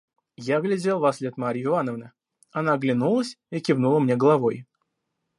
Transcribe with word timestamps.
Я 0.45 0.59
глядел 0.61 0.99
вослед 0.99 1.37
Марьи 1.37 1.63
Ивановны; 1.65 2.11
она 2.51 2.73
оглянулась 2.73 3.37
и 3.51 3.59
кивнула 3.59 3.99
мне 3.99 4.15
головой. 4.15 4.65